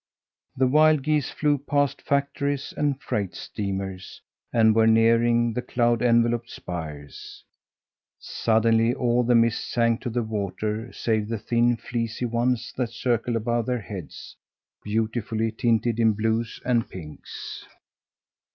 The 0.57 0.65
wild 0.65 1.03
geese 1.03 1.29
flew 1.29 1.59
past 1.59 2.01
factories 2.01 2.73
and 2.75 2.99
freight 2.99 3.35
steamers 3.35 4.19
and 4.51 4.73
were 4.75 4.87
nearing 4.87 5.53
the 5.53 5.61
cloud 5.61 6.01
enveloped 6.01 6.49
spires. 6.49 7.43
Suddenly 8.17 8.95
all 8.95 9.21
the 9.23 9.35
mists 9.35 9.63
sank 9.63 10.01
to 10.01 10.09
the 10.09 10.23
water, 10.23 10.91
save 10.91 11.27
the 11.29 11.37
thin, 11.37 11.77
fleecy 11.77 12.25
ones 12.25 12.73
that 12.77 12.89
circled 12.89 13.35
above 13.35 13.67
their 13.67 13.81
heads, 13.81 14.35
beautifully 14.83 15.51
tinted 15.51 15.99
in 15.99 16.13
blues 16.13 16.59
and 16.65 16.89
pinks. 16.89 17.67